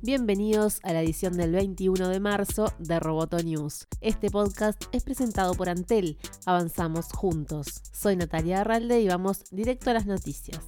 [0.00, 3.88] Bienvenidos a la edición del 21 de marzo de Roboto News.
[4.00, 6.18] Este podcast es presentado por Antel.
[6.46, 7.82] Avanzamos juntos.
[7.92, 10.60] Soy Natalia Arralde y vamos directo a las noticias.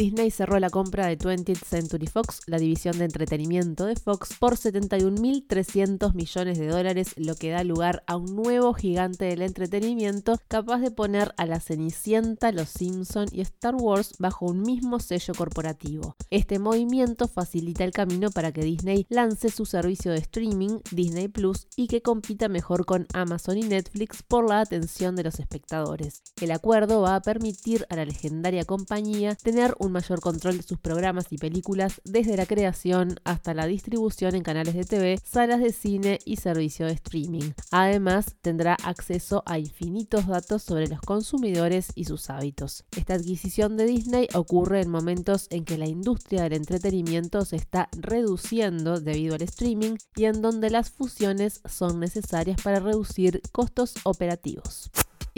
[0.00, 4.56] Disney cerró la compra de 20th Century Fox, la división de entretenimiento de Fox, por
[4.56, 10.78] 71.300 millones de dólares, lo que da lugar a un nuevo gigante del entretenimiento capaz
[10.78, 16.16] de poner a la Cenicienta, Los Simpson y Star Wars bajo un mismo sello corporativo.
[16.30, 21.66] Este movimiento facilita el camino para que Disney lance su servicio de streaming, Disney Plus,
[21.76, 26.22] y que compita mejor con Amazon y Netflix por la atención de los espectadores.
[26.40, 30.78] El acuerdo va a permitir a la legendaria compañía tener un mayor control de sus
[30.78, 35.72] programas y películas desde la creación hasta la distribución en canales de TV, salas de
[35.72, 37.52] cine y servicio de streaming.
[37.70, 42.84] Además, tendrá acceso a infinitos datos sobre los consumidores y sus hábitos.
[42.96, 47.88] Esta adquisición de Disney ocurre en momentos en que la industria del entretenimiento se está
[47.92, 54.90] reduciendo debido al streaming y en donde las fusiones son necesarias para reducir costos operativos.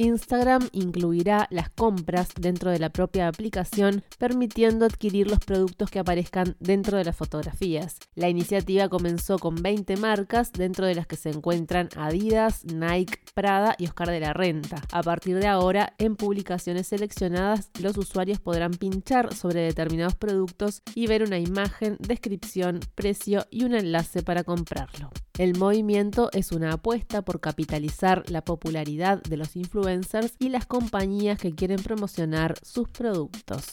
[0.02, 6.56] Instagram incluirá las compras dentro de la propia aplicación, permitiendo adquirir los productos que aparezcan
[6.58, 7.98] dentro de las fotografías.
[8.16, 13.76] La iniciativa comenzó con 20 marcas, dentro de las que se encuentran Adidas, Nike, Prada
[13.78, 14.82] y Oscar de la Renta.
[14.90, 21.06] A partir de ahora, en publicaciones seleccionadas, los usuarios podrán pinchar sobre determinados productos y
[21.06, 25.10] ver una imagen, descripción, precio y un enlace para comprarlo.
[25.38, 29.91] El movimiento es una apuesta por capitalizar la popularidad de los influencers
[30.38, 33.64] y las compañías que quieren promocionar sus productos.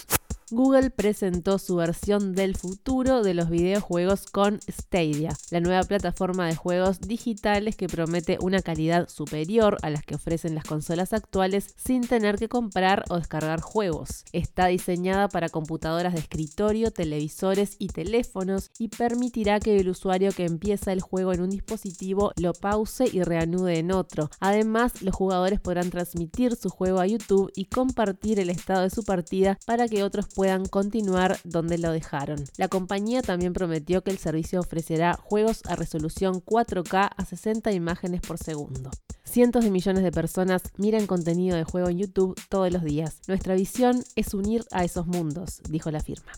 [0.52, 6.56] Google presentó su versión del futuro de los videojuegos con Stadia, la nueva plataforma de
[6.56, 12.02] juegos digitales que promete una calidad superior a las que ofrecen las consolas actuales sin
[12.02, 14.26] tener que comprar o descargar juegos.
[14.34, 20.46] Está diseñada para computadoras de escritorio, televisores y teléfonos y permitirá que el usuario que
[20.46, 24.32] empieza el juego en un dispositivo lo pause y reanude en otro.
[24.40, 29.04] Además, los jugadores podrán transmitir su juego a YouTube y compartir el estado de su
[29.04, 32.42] partida para que otros puedan continuar donde lo dejaron.
[32.56, 38.22] La compañía también prometió que el servicio ofrecerá juegos a resolución 4K a 60 imágenes
[38.22, 38.90] por segundo.
[39.26, 43.20] Cientos de millones de personas miran contenido de juego en YouTube todos los días.
[43.28, 46.32] Nuestra visión es unir a esos mundos, dijo la firma.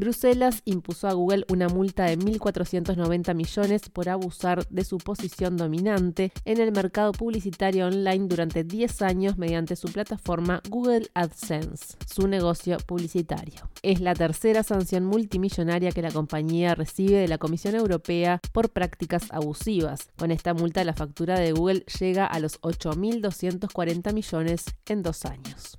[0.00, 6.32] Bruselas impuso a Google una multa de 1.490 millones por abusar de su posición dominante
[6.46, 12.78] en el mercado publicitario online durante 10 años mediante su plataforma Google AdSense, su negocio
[12.86, 13.68] publicitario.
[13.82, 19.30] Es la tercera sanción multimillonaria que la compañía recibe de la Comisión Europea por prácticas
[19.30, 20.08] abusivas.
[20.16, 25.78] Con esta multa la factura de Google llega a los 8.240 millones en dos años.